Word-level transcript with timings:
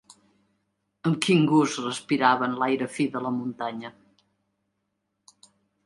Amb 1.09 1.19
quin 1.25 1.45
gust 1.51 1.77
respiraven 1.85 2.57
l'aire 2.63 2.89
fi 2.97 3.09
de 3.17 3.25
la 3.27 3.35
muntanya 3.39 3.95